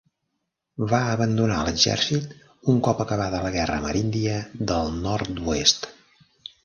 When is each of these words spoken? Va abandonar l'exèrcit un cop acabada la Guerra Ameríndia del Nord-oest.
Va 0.93 1.01
abandonar 1.09 1.57
l'exèrcit 1.67 2.25
un 2.73 2.81
cop 2.87 3.03
acabada 3.05 3.43
la 3.47 3.53
Guerra 3.59 3.77
Ameríndia 3.83 4.41
del 4.73 4.91
Nord-oest. 5.05 5.91